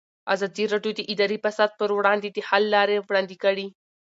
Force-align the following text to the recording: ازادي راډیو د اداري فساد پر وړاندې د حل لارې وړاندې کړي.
ازادي 0.33 0.63
راډیو 0.73 0.91
د 0.95 1.01
اداري 1.13 1.37
فساد 1.43 1.69
پر 1.79 1.89
وړاندې 1.97 2.27
د 2.31 2.37
حل 2.49 2.63
لارې 2.75 2.97
وړاندې 3.07 3.35
کړي. 3.43 3.67